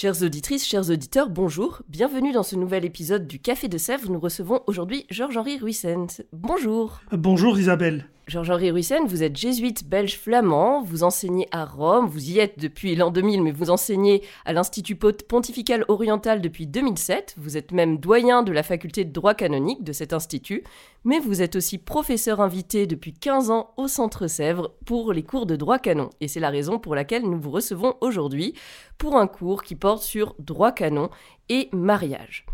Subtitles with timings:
[0.00, 1.82] Chères auditrices, chers auditeurs, bonjour.
[1.88, 4.12] Bienvenue dans ce nouvel épisode du Café de Sèvres.
[4.12, 6.22] Nous recevons aujourd'hui Georges-Henri Ruissens.
[6.32, 7.00] Bonjour.
[7.10, 8.06] Bonjour Isabelle.
[8.28, 12.94] Georges-Henri Ruissens, vous êtes jésuite belge flamand, vous enseignez à Rome, vous y êtes depuis
[12.94, 18.42] l'an 2000, mais vous enseignez à l'Institut pontifical oriental depuis 2007, vous êtes même doyen
[18.42, 20.62] de la faculté de droit canonique de cet institut,
[21.04, 25.46] mais vous êtes aussi professeur invité depuis 15 ans au Centre Sèvres pour les cours
[25.46, 28.52] de droit canon, et c'est la raison pour laquelle nous vous recevons aujourd'hui
[28.98, 31.08] pour un cours qui porte sur droit canon
[31.48, 32.44] et mariage.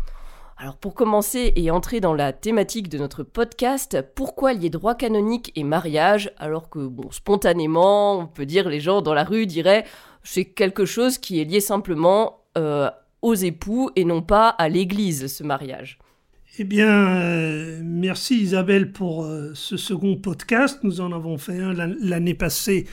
[0.57, 5.51] Alors pour commencer et entrer dans la thématique de notre podcast, pourquoi lier droit canonique
[5.55, 9.83] et mariage alors que bon spontanément on peut dire les gens dans la rue diraient
[10.23, 12.89] c'est quelque chose qui est lié simplement euh,
[13.21, 15.99] aux époux et non pas à l'Église ce mariage.
[16.57, 20.79] Eh bien, euh, merci Isabelle pour euh, ce second podcast.
[20.83, 22.87] Nous en avons fait un l'année passée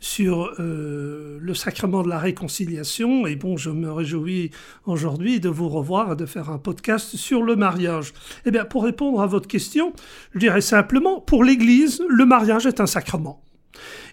[0.00, 3.26] sur euh, le sacrement de la réconciliation.
[3.26, 4.50] Et bon, je me réjouis
[4.86, 8.12] aujourd'hui de vous revoir et de faire un podcast sur le mariage.
[8.46, 9.92] Eh bien, pour répondre à votre question,
[10.34, 13.44] je dirais simplement, pour l'Église, le mariage est un sacrement.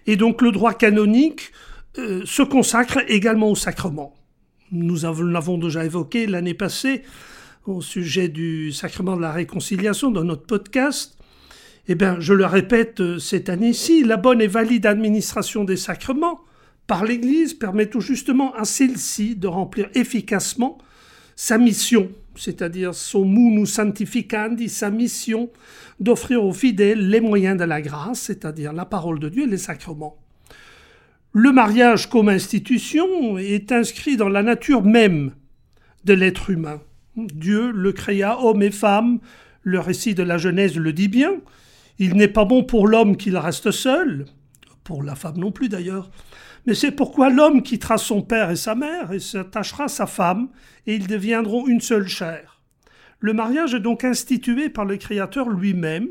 [0.06, 1.52] Et donc le droit canonique
[1.98, 4.14] euh, se consacre également au sacrement.
[4.70, 7.02] Nous l'avons déjà évoqué l'année passée
[7.66, 11.17] au sujet du sacrement de la réconciliation dans notre podcast.
[11.90, 16.40] Eh bien, je le répète euh, cette année-ci, la bonne et valide administration des sacrements
[16.86, 20.76] par l'Église permet tout justement à celle-ci de remplir efficacement
[21.34, 25.48] sa mission, c'est-à-dire son munus sanctificandi, sa mission
[25.98, 29.56] d'offrir aux fidèles les moyens de la grâce, c'est-à-dire la parole de Dieu et les
[29.56, 30.18] sacrements.
[31.32, 35.32] Le mariage comme institution est inscrit dans la nature même
[36.04, 36.82] de l'être humain.
[37.16, 39.20] Dieu le créa homme et femme,
[39.62, 41.34] le récit de la Genèse le dit bien,
[41.98, 44.26] il n'est pas bon pour l'homme qu'il reste seul,
[44.84, 46.10] pour la femme non plus d'ailleurs,
[46.66, 50.48] mais c'est pourquoi l'homme quittera son père et sa mère et s'attachera à sa femme,
[50.86, 52.60] et ils deviendront une seule chair.
[53.20, 56.08] Le mariage est donc institué par le Créateur lui-même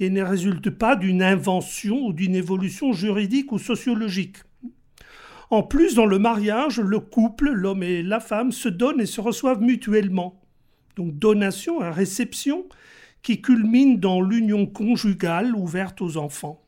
[0.00, 4.38] et ne résulte pas d'une invention ou d'une évolution juridique ou sociologique.
[5.50, 9.20] En plus, dans le mariage, le couple, l'homme et la femme, se donnent et se
[9.20, 10.42] reçoivent mutuellement.
[10.96, 12.66] Donc donation et réception
[13.22, 16.62] qui culmine dans l'union conjugale ouverte aux enfants.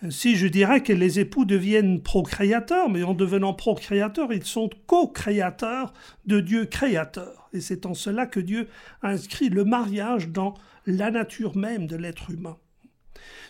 [0.00, 5.92] Ainsi, je dirais que les époux deviennent procréateurs, mais en devenant procréateurs, ils sont co-créateurs
[6.24, 7.48] de Dieu créateur.
[7.52, 8.68] Et c'est en cela que Dieu
[9.02, 10.54] inscrit le mariage dans
[10.86, 12.56] la nature même de l'être humain.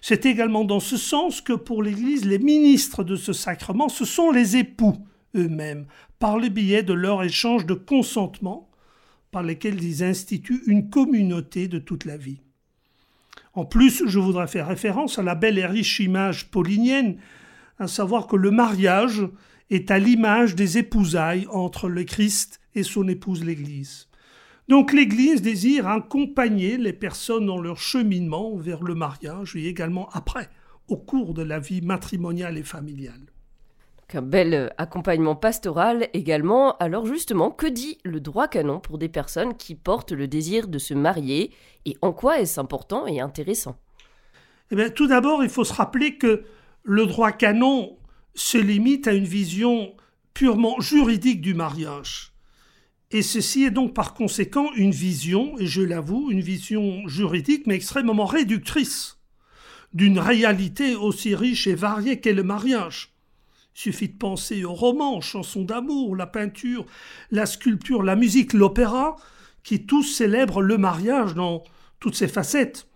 [0.00, 4.30] C'est également dans ce sens que pour l'Église, les ministres de ce sacrement, ce sont
[4.30, 4.96] les époux
[5.36, 5.86] eux-mêmes,
[6.18, 8.67] par le biais de leur échange de consentement
[9.30, 12.40] par lesquels ils instituent une communauté de toute la vie.
[13.54, 17.18] En plus, je voudrais faire référence à la belle et riche image paulinienne,
[17.78, 19.22] à savoir que le mariage
[19.70, 24.08] est à l'image des épousailles entre le Christ et son épouse l'Église.
[24.68, 30.48] Donc l'Église désire accompagner les personnes dans leur cheminement vers le mariage et également après,
[30.88, 33.26] au cours de la vie matrimoniale et familiale
[34.14, 36.76] un bel euh, accompagnement pastoral également.
[36.78, 40.78] Alors justement, que dit le droit canon pour des personnes qui portent le désir de
[40.78, 41.52] se marier
[41.84, 43.76] et en quoi est-ce important et intéressant?
[44.70, 46.44] Eh bien, Tout d'abord, il faut se rappeler que
[46.82, 47.96] le droit canon
[48.34, 49.94] se limite à une vision
[50.34, 52.32] purement juridique du mariage.
[53.10, 57.74] Et ceci est donc par conséquent une vision, et je l'avoue, une vision juridique, mais
[57.74, 59.18] extrêmement réductrice,
[59.94, 63.17] d'une réalité aussi riche et variée qu'est le mariage.
[63.78, 66.84] Suffit de penser aux romans, aux chansons d'amour, la peinture,
[67.30, 69.14] la sculpture, la musique, l'opéra,
[69.62, 71.62] qui tous célèbrent le mariage dans
[72.00, 72.88] toutes ses facettes.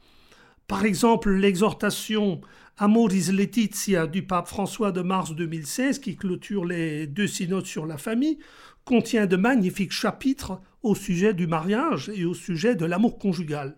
[0.67, 2.41] Par exemple, l'exhortation
[2.79, 7.97] Amoris Laetitia du pape François de mars 2016, qui clôture les deux synodes sur la
[7.97, 8.41] famille,
[8.85, 13.77] contient de magnifiques chapitres au sujet du mariage et au sujet de l'amour conjugal.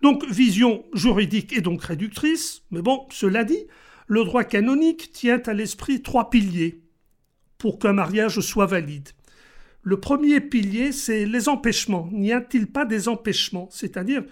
[0.00, 3.66] Donc, vision juridique et donc réductrice, mais bon, cela dit,
[4.08, 6.80] le droit canonique tient à l'esprit trois piliers
[7.58, 9.10] pour qu'un mariage soit valide.
[9.82, 12.08] Le premier pilier, c'est les empêchements.
[12.10, 14.24] N'y a-t-il pas des empêchements, c'est-à-dire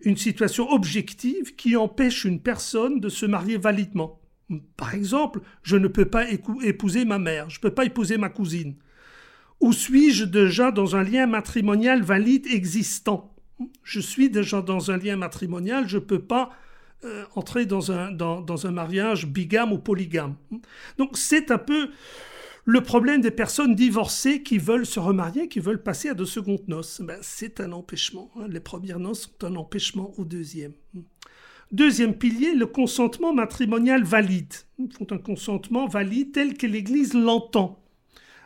[0.00, 4.20] une situation objective qui empêche une personne de se marier validement
[4.76, 8.28] Par exemple, je ne peux pas épouser ma mère, je ne peux pas épouser ma
[8.28, 8.76] cousine.
[9.60, 13.34] Ou suis-je déjà dans un lien matrimonial valide existant?
[13.82, 16.50] Je suis déjà dans un lien matrimonial, je ne peux pas
[17.04, 20.36] euh, entrer dans un, dans un mariage bigame ou polygame.
[20.98, 21.90] Donc c'est un peu
[22.66, 26.66] le problème des personnes divorcées qui veulent se remarier, qui veulent passer à de secondes
[26.66, 28.30] noces, ben, c'est un empêchement.
[28.36, 28.46] Hein.
[28.48, 30.72] Les premières noces sont un empêchement au deuxième.
[31.72, 34.54] Deuxième pilier, le consentement matrimonial valide.
[34.78, 37.84] Il faut un consentement valide tel que l'Église l'entend.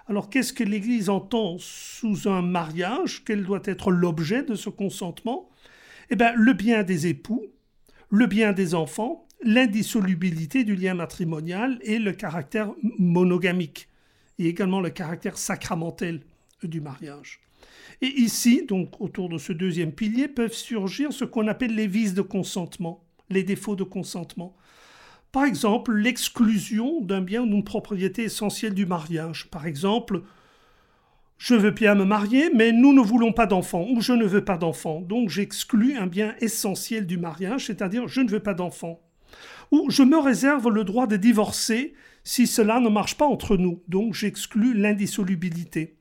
[0.09, 3.23] Alors qu'est-ce que l'Église entend sous un mariage?
[3.25, 5.49] Quel doit être l'objet de ce consentement?
[6.11, 7.45] Eh bien, le bien des époux,
[8.11, 13.89] le bien des enfants, l'indissolubilité du lien matrimonial et le caractère monogamique
[14.39, 16.21] et également le caractère sacramentel
[16.63, 17.41] du mariage.
[18.01, 22.15] Et ici, donc autour de ce deuxième pilier, peuvent surgir ce qu'on appelle les vices
[22.15, 24.57] de consentement, les défauts de consentement.
[25.33, 29.49] Par exemple, l'exclusion d'un bien ou d'une propriété essentielle du mariage.
[29.51, 30.23] Par exemple,
[31.39, 34.45] je veux bien me marier, mais nous ne voulons pas d'enfants, ou je ne veux
[34.45, 35.01] pas d'enfants.
[35.01, 39.01] Donc j'exclus un bien essentiel du mariage, c'est-à-dire je ne veux pas d'enfants.
[39.71, 41.95] Ou je me réserve le droit de divorcer
[42.25, 43.83] si cela ne marche pas entre nous.
[43.87, 45.98] Donc j'exclus l'indissolubilité.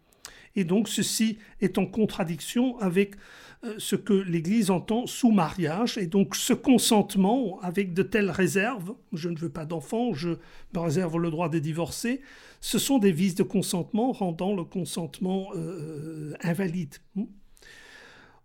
[0.58, 3.16] Et donc ceci est en contradiction avec
[3.64, 5.98] euh, ce que l'Église entend sous mariage.
[5.98, 10.32] Et donc ce consentement avec de telles réserves, je ne veux pas d'enfants, je
[10.74, 12.22] me réserve le droit de divorcer,
[12.60, 16.96] ce sont des vices de consentement rendant le consentement euh, invalide.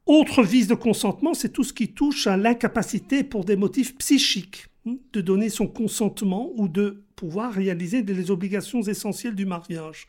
[0.05, 4.67] Autre vice de consentement, c'est tout ce qui touche à l'incapacité pour des motifs psychiques
[4.85, 10.09] de donner son consentement ou de pouvoir réaliser les obligations essentielles du mariage.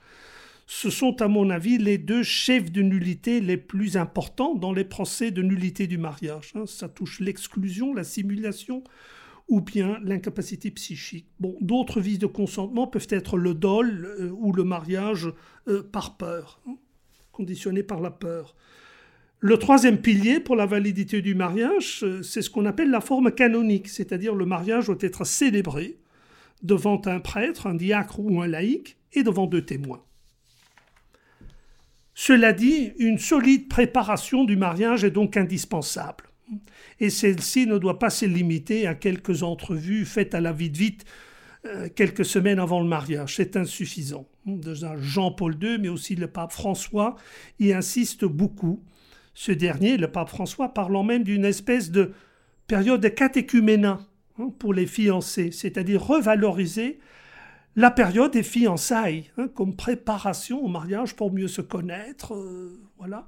[0.66, 4.86] Ce sont, à mon avis, les deux chefs de nullité les plus importants dans les
[4.86, 6.54] procès de nullité du mariage.
[6.56, 6.66] Hein.
[6.66, 8.84] Ça touche l'exclusion, la simulation
[9.50, 11.28] ou bien l'incapacité psychique.
[11.40, 15.32] Bon, d'autres vices de consentement peuvent être le dol euh, ou le mariage
[15.68, 16.76] euh, par peur, hein,
[17.32, 18.56] conditionné par la peur.
[19.40, 23.32] Le troisième pilier pour la validité du mariage, euh, c'est ce qu'on appelle la forme
[23.32, 25.98] canonique, c'est-à-dire le mariage doit être célébré
[26.62, 30.02] devant un prêtre, un diacre ou un laïc, et devant deux témoins.
[32.16, 36.26] Cela dit, une solide préparation du mariage est donc indispensable.
[37.00, 41.06] Et celle-ci ne doit pas se limiter à quelques entrevues faites à la vite-vite
[41.66, 43.36] euh, quelques semaines avant le mariage.
[43.38, 44.28] C'est insuffisant.
[45.00, 47.16] Jean-Paul II, mais aussi le pape François,
[47.60, 48.84] y insiste beaucoup
[49.34, 52.12] ce dernier, le pape François, parlant même d'une espèce de
[52.68, 54.00] période de catéchuménat
[54.40, 57.00] hein, pour les fiancés, c'est-à-dire revaloriser
[57.76, 62.34] la période des fiançailles hein, comme préparation au mariage pour mieux se connaître.
[62.34, 63.28] Euh, voilà.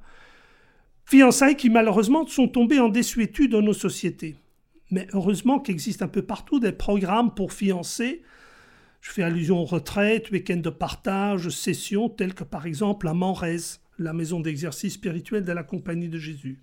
[1.06, 4.36] Fiançailles qui malheureusement sont tombées en désuétude dans nos sociétés.
[4.92, 8.24] Mais heureusement qu'il existe un peu partout des programmes pour fiancés.
[9.01, 13.77] Je fais allusion aux retraites, week-ends de partage, sessions, telles que par exemple à Manresa
[13.98, 16.62] la maison d'exercice spirituel de la Compagnie de Jésus.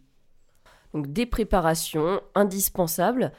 [0.93, 3.33] Donc des préparations indispensables.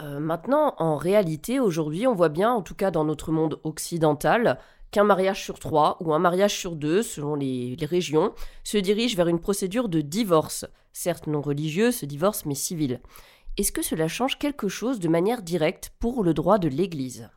[0.00, 4.58] Euh, maintenant, en réalité, aujourd'hui, on voit bien, en tout cas dans notre monde occidental,
[4.90, 8.32] qu'un mariage sur trois ou un mariage sur deux, selon les, régions,
[8.64, 13.00] se dirige vers une procédure de divorce, certes non religieux, ce divorce, mais civil.
[13.56, 17.28] Est-ce que cela change quelque chose de manière directe pour le droit de l'Église?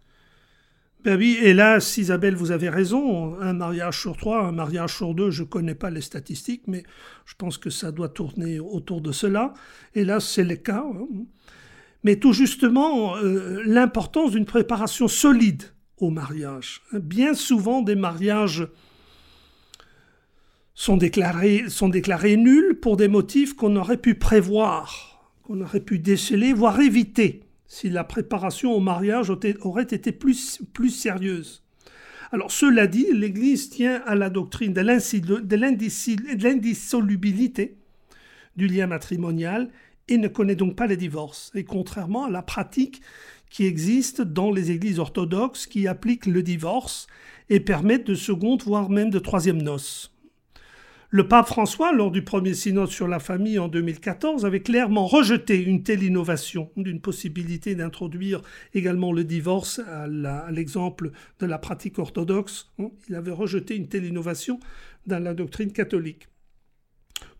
[1.03, 3.37] Ben oui, hélas, Isabelle, vous avez raison.
[3.41, 6.83] Un mariage sur trois, un mariage sur deux, je ne connais pas les statistiques, mais
[7.25, 9.53] je pense que ça doit tourner autour de cela.
[9.95, 10.85] Hélas, c'est le cas.
[10.85, 11.25] Hein.
[12.03, 15.63] Mais tout justement, euh, l'importance d'une préparation solide
[15.97, 16.81] au mariage.
[16.91, 18.67] Bien souvent, des mariages
[20.75, 26.79] sont déclarés, nuls pour des motifs qu'on aurait pu prévoir, qu'on aurait pu déceler, voire
[26.79, 29.31] éviter si la préparation au mariage
[29.61, 31.63] aurait été plus sérieuse.
[32.33, 34.81] Alors cela dit, l'Église tient à la doctrine de
[36.35, 37.77] l'indissolubilité
[38.57, 39.69] du lien matrimonial
[40.07, 41.51] et ne connaît donc pas les divorces.
[41.55, 43.01] Et contrairement à la pratique
[43.49, 47.07] qui existe dans les églises orthodoxes qui appliquent le divorce
[47.49, 50.13] et permettent de seconde, voire même de troisième noces.
[51.15, 55.61] Le pape François, lors du premier synode sur la famille en 2014, avait clairement rejeté
[55.61, 58.41] une telle innovation, d'une possibilité d'introduire
[58.73, 60.07] également le divorce à
[60.49, 62.71] l'exemple de la pratique orthodoxe.
[62.79, 62.89] Hein.
[63.09, 64.59] Il avait rejeté une telle innovation
[65.05, 66.29] dans la doctrine catholique.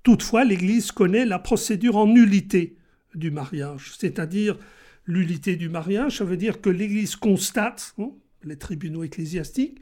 [0.03, 2.75] Toutefois, l'Église connaît la procédure en nullité
[3.15, 4.57] du mariage, c'est-à-dire
[5.05, 8.11] l'ullité du mariage, ça veut dire que l'Église constate, hein,
[8.43, 9.79] les tribunaux ecclésiastiques,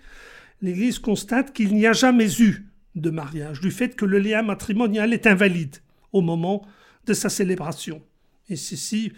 [0.61, 5.13] l'Église constate qu'il n'y a jamais eu de mariage, du fait que le lien matrimonial
[5.13, 5.77] est invalide
[6.11, 6.67] au moment
[7.05, 8.01] de sa célébration.
[8.49, 9.13] Et ceci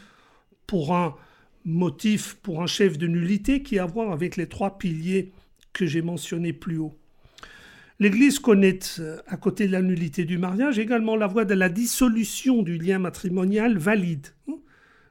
[0.67, 1.15] pour un
[1.65, 5.31] motif pour un chef de nullité qui a à voir avec les trois piliers
[5.71, 6.93] que j'ai mentionnés plus haut.
[7.99, 11.69] L'Église connaît, euh, à côté de la nullité du mariage, également la voie de la
[11.69, 14.57] dissolution du lien matrimonial valide, hein.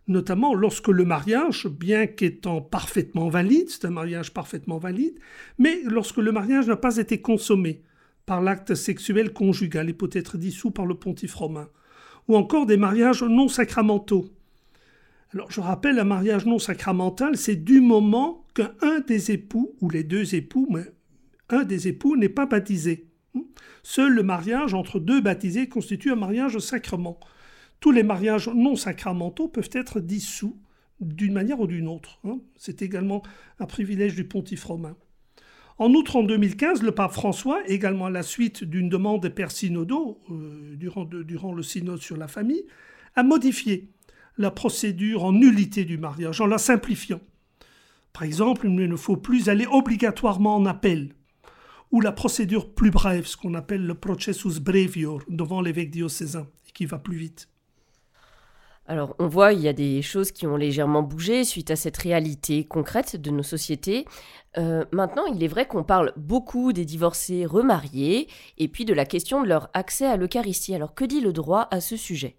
[0.08, 5.18] notamment lorsque le mariage, bien qu'étant parfaitement valide, c'est un mariage parfaitement valide,
[5.58, 7.82] mais lorsque le mariage n'a pas été consommé
[8.26, 11.68] par l'acte sexuel conjugal et peut être dissous par le pontife romain,
[12.26, 14.26] ou encore des mariages non sacramentaux.
[15.32, 20.02] Alors je rappelle, un mariage non sacramental, c'est du moment qu'un des époux, ou les
[20.02, 20.84] deux époux, mais
[21.52, 23.08] un des époux n'est pas baptisé.
[23.82, 27.18] Seul le mariage entre deux baptisés constitue un mariage sacrement.
[27.80, 30.60] Tous les mariages non sacramentaux peuvent être dissous
[31.00, 32.20] d'une manière ou d'une autre.
[32.24, 32.38] Hein.
[32.56, 33.22] C'est également
[33.58, 34.96] un privilège du pontife romain.
[35.78, 39.50] En outre, en 2015, le pape François, également à la suite d'une demande des pères
[39.50, 42.64] synodaux euh, durant le synode sur la famille,
[43.16, 43.88] a modifié
[44.38, 47.20] la procédure en nullité du mariage en la simplifiant.
[48.12, 51.14] Par exemple, il ne faut plus aller obligatoirement en appel
[51.92, 56.86] ou la procédure plus brève, ce qu'on appelle le processus brevior devant l'évêque diocésain, qui
[56.86, 57.48] va plus vite.
[58.86, 61.96] Alors on voit, il y a des choses qui ont légèrement bougé suite à cette
[61.96, 64.06] réalité concrète de nos sociétés.
[64.58, 68.26] Euh, maintenant, il est vrai qu'on parle beaucoup des divorcés remariés
[68.58, 70.74] et puis de la question de leur accès à l'Eucharistie.
[70.74, 72.36] Alors que dit le droit à ce sujet?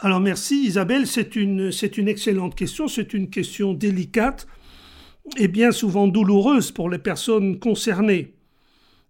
[0.00, 4.48] Alors merci Isabelle, c'est une, c'est une excellente question, c'est une question délicate
[5.36, 8.34] et bien souvent douloureuse pour les personnes concernées.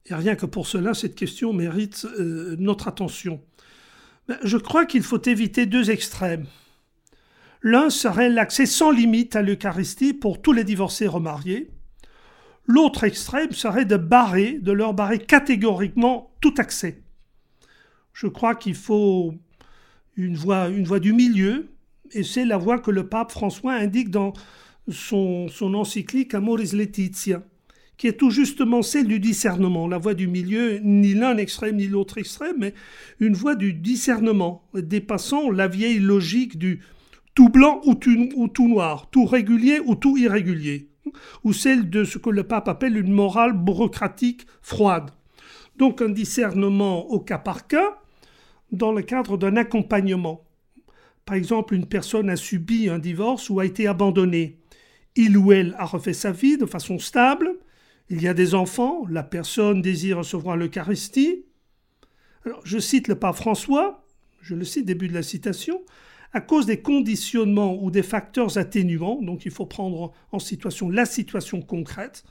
[0.07, 3.41] Et rien que pour cela, cette question mérite euh, notre attention.
[4.29, 6.47] Ben, je crois qu'il faut éviter deux extrêmes.
[7.63, 11.71] L'un serait l'accès sans limite à l'Eucharistie pour tous les divorcés remariés.
[12.67, 17.03] L'autre extrême serait de barrer, de leur barrer catégoriquement tout accès.
[18.13, 19.35] Je crois qu'il faut
[20.17, 21.69] une voie, une voie du milieu,
[22.13, 24.33] et c'est la voie que le pape François indique dans
[24.89, 27.43] son, encyclique Amoris Laetitia,
[27.97, 31.87] qui est tout justement celle du discernement, la voie du milieu, ni l'un extrême ni
[31.87, 32.75] l'autre extrême, mais
[33.21, 36.81] une voie du discernement, dépassant la vieille logique du
[37.35, 40.89] tout blanc ou tout, ou tout noir, tout régulier ou tout irrégulier,
[41.45, 45.11] ou celle de ce que le pape appelle une morale bureaucratique froide.
[45.77, 47.99] Donc un discernement au cas par cas,
[48.73, 50.45] dans le cadre d'un accompagnement.
[51.25, 54.62] Par exemple, une personne a subi un divorce ou a été abandonnée
[55.17, 57.51] il ou elle a refait sa vie de façon stable,
[58.09, 61.47] il y a des enfants, la personne désire recevoir l'Eucharistie.
[62.65, 64.05] Je cite le pape François,
[64.41, 65.81] je le cite début de la citation,
[66.33, 71.05] à cause des conditionnements ou des facteurs atténuants, donc il faut prendre en situation la
[71.05, 72.25] situation concrète,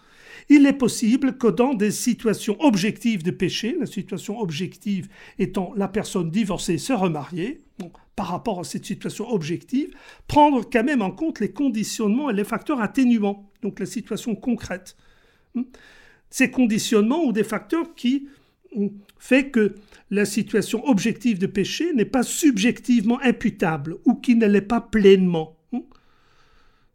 [0.49, 5.07] il est possible que dans des situations objectives de péché, la situation objective
[5.39, 7.61] étant la personne divorcée se remarier,
[8.15, 9.95] par rapport à cette situation objective,
[10.27, 14.95] prendre quand même en compte les conditionnements et les facteurs atténuants, donc la situation concrète.
[15.55, 15.63] Hmm.
[16.29, 18.27] Ces conditionnements ou des facteurs qui
[19.17, 19.75] fait que
[20.11, 25.57] la situation objective de péché n'est pas subjectivement imputable ou qui ne l'est pas pleinement.
[25.71, 25.79] Hmm?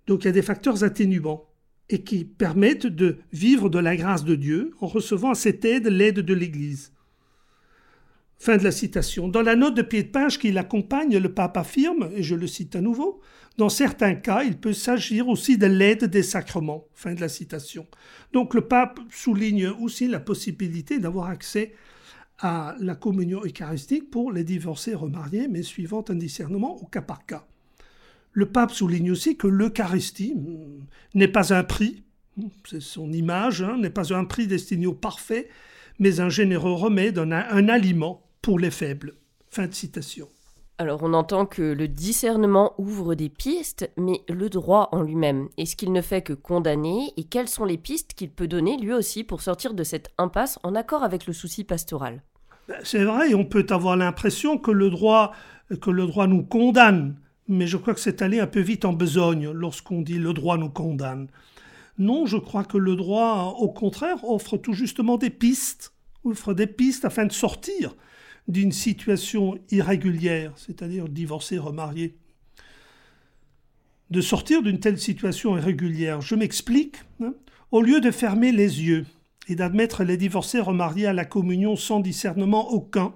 [0.07, 1.49] Donc il y a des facteurs atténuants
[1.89, 5.87] et qui permettent de vivre de la grâce de Dieu en recevant à cette aide
[5.87, 6.93] l'aide de l'Église.
[8.39, 9.29] Fin de la citation.
[9.29, 12.47] Dans la note de pied de page qui l'accompagne, le pape affirme, et je le
[12.47, 13.23] cite à nouveau,
[13.57, 16.87] dans certains cas, il peut s'agir aussi de l'aide des sacrements.
[16.93, 17.87] Fin de la citation.
[18.35, 21.73] Donc le pape souligne aussi la possibilité d'avoir accès
[22.39, 27.25] à la communion eucharistique pour les divorcés remariés, mais suivant un discernement au cas par
[27.27, 27.47] cas.
[28.33, 32.05] Le pape souligne aussi que l'Eucharistie hmm, n'est pas un prix,
[32.37, 35.49] hmm, c'est son image, hein, n'est pas un prix destiné au parfait,
[35.99, 39.15] mais un généreux remède, un, un aliment pour les faibles.
[39.49, 40.29] Fin de citation.
[40.79, 45.75] Alors on entend que le discernement ouvre des pistes, mais le droit en lui-même, est-ce
[45.75, 47.15] qu'il ne fait que condamner?
[47.17, 50.59] Et quelles sont les pistes qu'il peut donner lui aussi pour sortir de cette impasse
[50.63, 52.23] en accord avec le souci pastoral?
[52.69, 55.33] Ben, C'est vrai, on peut avoir l'impression que le droit
[55.81, 57.17] que le droit nous condamne,
[57.49, 60.59] mais je crois que c'est allé un peu vite en besogne lorsqu'on dit le droit
[60.59, 61.29] nous condamne.
[61.99, 66.67] Non, je crois que le droit, au contraire, offre tout justement des pistes, offre des
[66.67, 67.95] pistes afin de sortir
[68.49, 72.17] d'une situation irrégulière, c'est-à-dire divorcé, remarié,
[74.11, 76.21] de sortir d'une telle situation irrégulière.
[76.21, 76.97] Je m'explique.
[77.21, 77.35] Hein.
[77.73, 79.05] Au lieu de fermer les yeux
[79.49, 83.15] et d'admettre les divorcés remariés à la communion sans discernement aucun,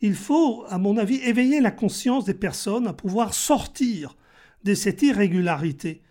[0.00, 4.16] il faut, à mon avis, éveiller la conscience des personnes à pouvoir sortir
[4.62, 6.02] de cette irrégularité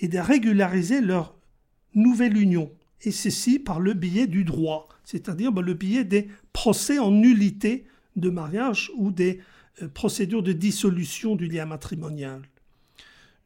[0.00, 1.36] et de régulariser leur
[1.94, 2.70] nouvelle union,
[3.02, 7.86] et ceci par le biais du droit c'est-à-dire ben, le biais des procès en nullité
[8.16, 9.40] de mariage ou des
[9.80, 12.42] euh, procédures de dissolution du lien matrimonial.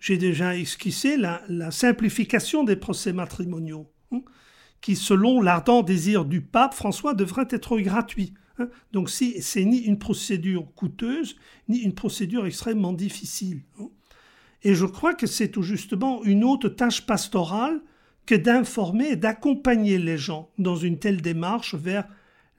[0.01, 4.23] J'ai déjà esquissé la, simplification des procès matrimoniaux, hein,
[4.81, 8.33] qui, selon l'ardent désir du pape François, devrait être gratuit.
[8.59, 8.69] Hein.
[8.93, 11.37] Donc, si, c'est ni une procédure coûteuse,
[11.69, 13.61] ni une procédure extrêmement difficile.
[13.79, 13.91] Hein.
[14.63, 17.83] Et je crois que c'est tout justement une autre tâche pastorale
[18.35, 22.09] d'informer et d'accompagner les gens dans une telle démarche vers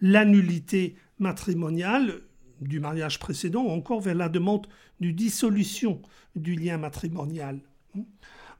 [0.01, 2.21] l'annulité matrimoniale
[2.61, 4.67] du mariage précédent ou encore vers la demande
[4.99, 6.01] de dissolution
[6.35, 7.59] du lien matrimonial.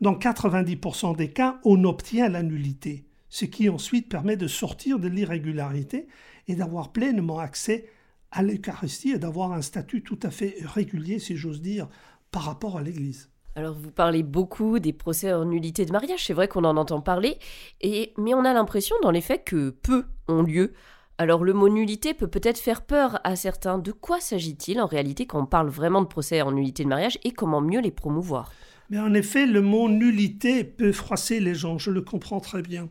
[0.01, 6.07] Dans 90% des cas, on obtient l'annulité, ce qui ensuite permet de sortir de l'irrégularité
[6.47, 7.87] et d'avoir pleinement accès
[8.31, 11.87] à l'Eucharistie et d'avoir un statut tout à fait régulier, si j'ose dire,
[12.31, 13.29] par rapport à l'Église.
[13.55, 17.01] Alors vous parlez beaucoup des procès en nullité de mariage, c'est vrai qu'on en entend
[17.01, 17.37] parler,
[17.83, 20.73] mais on a l'impression dans les faits que peu ont lieu.
[21.17, 23.77] Alors le mot nullité peut peut-être faire peur à certains.
[23.77, 27.19] De quoi s'agit-il en réalité quand on parle vraiment de procès en nullité de mariage
[27.23, 28.51] et comment mieux les promouvoir?
[28.89, 32.89] Mais en effet, le mot nullité peut froisser les gens, je le comprends très bien.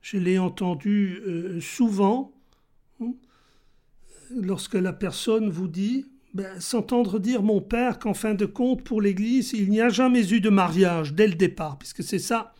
[0.00, 2.32] Je l'ai entendu euh, souvent
[3.00, 3.12] hein,
[4.34, 9.00] lorsque la personne vous dit ben, s'entendre dire mon père qu'en fin de compte, pour
[9.00, 12.54] l'Église, il n'y a jamais eu de mariage dès le départ, puisque c'est ça,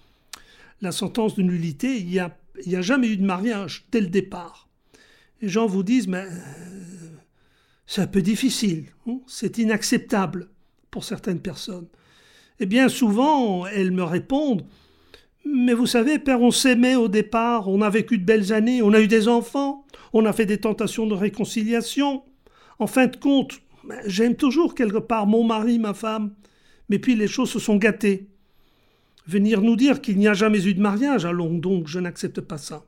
[0.80, 2.36] la sentence de nullité, il n'y a,
[2.72, 4.68] a jamais eu de mariage dès le départ.
[5.42, 7.08] Les gens vous disent, mais euh,
[7.86, 10.48] c'est un peu difficile, hein, c'est inacceptable
[10.90, 11.88] pour certaines personnes.
[12.60, 14.66] Et bien souvent, elles me répondent,
[15.44, 18.92] mais vous savez, père, on s'aimait au départ, on a vécu de belles années, on
[18.92, 22.24] a eu des enfants, on a fait des tentations de réconciliation,
[22.78, 26.34] en fin de compte, ben, j'aime toujours quelque part mon mari, ma femme,
[26.88, 28.28] mais puis les choses se sont gâtées.
[29.26, 32.58] Venir nous dire qu'il n'y a jamais eu de mariage, allons donc, je n'accepte pas
[32.58, 32.86] ça.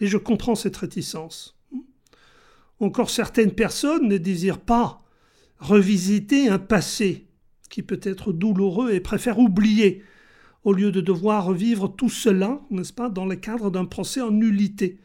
[0.00, 1.56] Et je comprends cette réticence.
[2.80, 5.02] Encore certaines personnes ne désirent pas
[5.60, 7.26] revisiter un passé
[7.70, 10.02] qui peut être douloureux et préfèrent oublier
[10.64, 14.30] au lieu de devoir revivre tout cela, n'est-ce pas, dans le cadre d'un procès en
[14.30, 14.98] nullité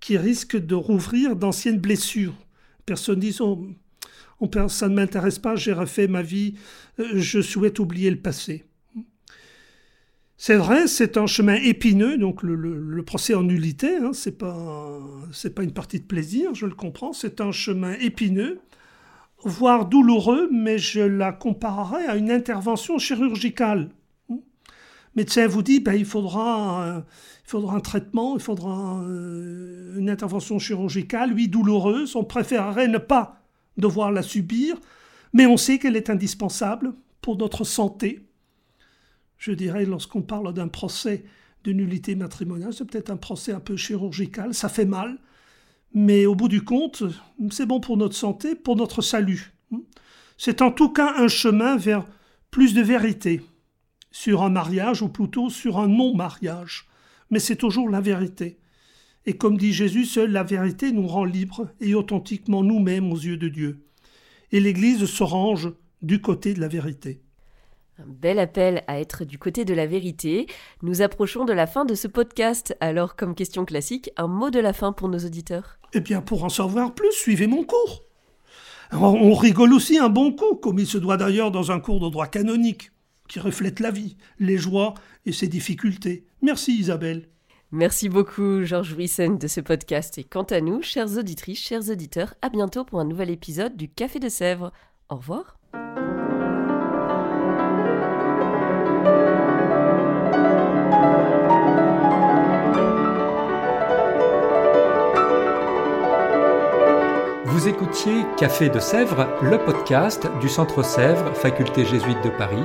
[0.00, 2.34] qui risque de rouvrir d'anciennes blessures.
[2.86, 3.66] Personne dit oh,
[4.68, 6.54] ça ne m'intéresse pas, j'ai refait ma vie,
[6.98, 8.64] euh, je souhaite oublier le passé.
[10.36, 14.98] C'est vrai, c'est un chemin épineux, donc le, procès en nullité, hein, c'est pas
[15.62, 18.58] une partie de plaisir, je le comprends, c'est un chemin épineux,
[19.44, 23.90] voire douloureux, mais je la comparerais à une intervention chirurgicale.
[25.14, 27.00] Médecin vous dit, ben, il faudra, euh,
[27.44, 32.98] il faudra un traitement, il faudra euh, une intervention chirurgicale, oui, douloureuse, on préférerait ne
[32.98, 33.42] pas
[33.76, 34.76] devoir la subir,
[35.32, 38.26] mais on sait qu'elle est indispensable pour notre santé.
[39.36, 41.24] Je dirais, lorsqu'on parle d'un procès
[41.64, 45.18] de nullité matrimoniale, c'est peut-être un procès un peu chirurgical, ça fait mal,
[45.94, 47.02] mais au bout du compte,
[47.50, 49.52] c'est bon pour notre santé, pour notre salut.
[50.38, 52.06] C'est en tout cas un chemin vers
[52.50, 53.42] plus de vérité
[54.12, 56.86] sur un mariage ou plutôt sur un non-mariage
[57.32, 58.58] mais c'est toujours la vérité.
[59.24, 63.38] Et comme dit Jésus, seule la vérité nous rend libres et authentiquement nous-mêmes aux yeux
[63.38, 63.86] de Dieu.
[64.52, 65.72] Et l'Église se range
[66.02, 67.22] du côté de la vérité.
[67.98, 70.46] Un bel appel à être du côté de la vérité.
[70.82, 74.60] Nous approchons de la fin de ce podcast, alors comme question classique, un mot de
[74.60, 75.78] la fin pour nos auditeurs.
[75.94, 78.02] Eh bien, pour en savoir plus, suivez mon cours.
[78.92, 82.10] On rigole aussi un bon coup, comme il se doit d'ailleurs dans un cours de
[82.10, 82.91] droit canonique,
[83.32, 84.92] qui reflète la vie, les joies
[85.24, 86.26] et ses difficultés.
[86.42, 87.30] Merci Isabelle.
[87.70, 92.34] Merci beaucoup Georges Wissen de ce podcast et quant à nous, chères auditrices, chers auditeurs,
[92.42, 94.70] à bientôt pour un nouvel épisode du Café de Sèvres.
[95.08, 95.56] Au revoir.
[107.46, 112.64] Vous écoutiez Café de Sèvres, le podcast du Centre Sèvres, faculté jésuite de Paris,